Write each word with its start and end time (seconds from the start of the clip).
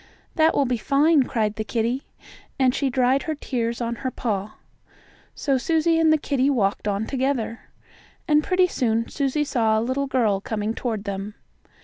"That 0.33 0.55
will 0.55 0.65
be 0.65 0.77
fine!" 0.77 1.21
cried 1.27 1.57
the 1.57 1.63
kittie, 1.63 2.01
and 2.57 2.73
she 2.73 2.89
dried 2.89 3.21
her 3.21 3.35
tears 3.35 3.79
on 3.81 3.97
her 3.97 4.09
paw. 4.09 4.55
So 5.35 5.59
Susie 5.59 5.99
and 5.99 6.11
the 6.11 6.17
kittie 6.17 6.49
walked 6.49 6.87
on 6.87 7.05
together. 7.05 7.69
And 8.27 8.43
pretty 8.43 8.65
soon 8.65 9.07
Susie 9.09 9.43
saw 9.43 9.77
a 9.77 9.77
little 9.79 10.07
girl 10.07 10.41
coming 10.41 10.73
toward 10.73 11.03
them. 11.03 11.35